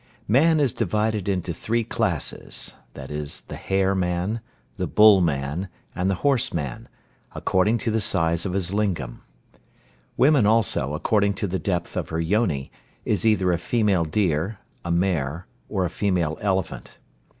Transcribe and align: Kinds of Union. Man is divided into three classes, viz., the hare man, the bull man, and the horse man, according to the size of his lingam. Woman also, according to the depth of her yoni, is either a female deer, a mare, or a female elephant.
Kinds 0.01 0.13
of 0.13 0.29
Union. 0.29 0.43
Man 0.43 0.59
is 0.59 0.73
divided 0.73 1.29
into 1.29 1.53
three 1.53 1.83
classes, 1.83 2.73
viz., 2.95 3.41
the 3.41 3.55
hare 3.55 3.93
man, 3.93 4.41
the 4.77 4.87
bull 4.87 5.21
man, 5.21 5.69
and 5.93 6.09
the 6.09 6.15
horse 6.25 6.51
man, 6.51 6.89
according 7.35 7.77
to 7.77 7.91
the 7.91 8.01
size 8.01 8.43
of 8.43 8.53
his 8.53 8.73
lingam. 8.73 9.21
Woman 10.17 10.47
also, 10.47 10.95
according 10.95 11.35
to 11.35 11.45
the 11.45 11.59
depth 11.59 11.95
of 11.95 12.09
her 12.09 12.19
yoni, 12.19 12.71
is 13.05 13.27
either 13.27 13.51
a 13.51 13.59
female 13.59 14.05
deer, 14.05 14.57
a 14.83 14.89
mare, 14.89 15.45
or 15.69 15.85
a 15.85 15.89
female 15.91 16.35
elephant. 16.41 16.97